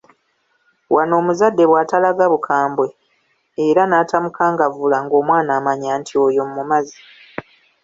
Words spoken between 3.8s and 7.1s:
natamukangavvula ng'omwana amanya nti oyo "amumaze"